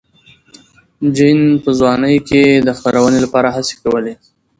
[1.15, 4.13] جین په ځوانۍ کې د خپرونې لپاره هڅې کولې.